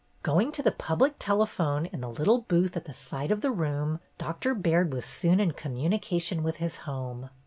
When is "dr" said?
4.17-4.55